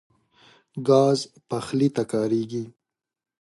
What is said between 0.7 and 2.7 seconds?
ګاز پخلي ته کارېږي.